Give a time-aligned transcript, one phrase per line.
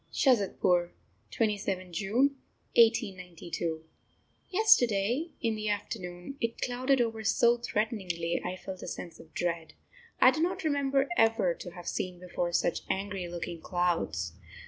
[0.11, 0.93] SHAZADPUR,
[1.31, 2.35] 27th June
[2.75, 3.83] 1892.
[4.49, 9.73] Yesterday, in the afternoon, it clouded over so threateningly, I felt a sense of dread.
[10.19, 14.33] I do not remember ever to have seen before such angry looking clouds.